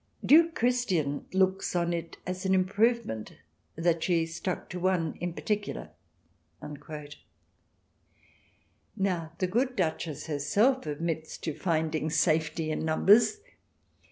[0.25, 3.35] Duke Christian looks on it as an improvement
[3.75, 5.91] that she stuck to one in particular."
[8.97, 13.41] Now the good Duchess herselt admits to "finding safety in numbers."